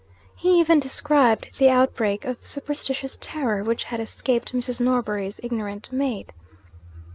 He 0.35 0.59
even 0.59 0.79
described 0.79 1.55
the 1.59 1.69
outbreak 1.69 2.25
of 2.25 2.43
superstitious 2.43 3.19
terror 3.21 3.63
which 3.63 3.83
had 3.83 3.99
escaped 3.99 4.51
Mrs. 4.51 4.81
Norbury's 4.81 5.39
ignorant 5.43 5.91
maid. 5.91 6.33